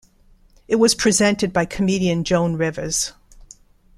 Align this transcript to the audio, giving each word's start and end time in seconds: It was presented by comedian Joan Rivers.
It 0.67 0.77
was 0.77 0.95
presented 0.95 1.53
by 1.53 1.65
comedian 1.65 2.23
Joan 2.23 2.55
Rivers. 2.55 3.13